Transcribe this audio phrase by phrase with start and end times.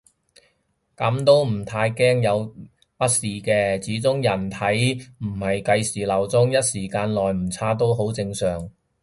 [0.97, 2.55] 噉都唔太驚有
[2.97, 4.55] 乜事嘅，始終人體
[5.23, 8.71] 唔係計時鬧鐘，一星期內嘅誤差都好正常